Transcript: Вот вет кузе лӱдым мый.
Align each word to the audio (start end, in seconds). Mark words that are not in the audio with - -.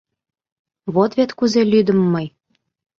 Вот 0.93 1.11
вет 1.17 1.31
кузе 1.37 1.61
лӱдым 1.71 1.99
мый. 2.13 2.27